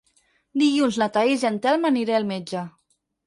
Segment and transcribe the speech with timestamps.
[0.61, 2.65] Dilluns na Thaís i en Telm aniré al metge.